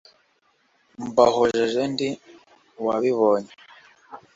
mbahojeje 1.07 1.81
ndi 1.91 2.09
uwabibonye, 2.79 3.51